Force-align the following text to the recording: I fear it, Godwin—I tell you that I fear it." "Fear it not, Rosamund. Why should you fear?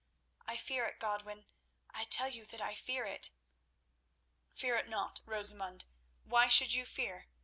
I 0.47 0.57
fear 0.57 0.85
it, 0.87 0.99
Godwin—I 0.99 2.05
tell 2.05 2.27
you 2.27 2.43
that 2.45 2.59
I 2.59 2.73
fear 2.73 3.03
it." 3.05 3.29
"Fear 4.51 4.77
it 4.77 4.89
not, 4.89 5.21
Rosamund. 5.27 5.85
Why 6.23 6.47
should 6.47 6.73
you 6.73 6.87
fear? 6.87 7.27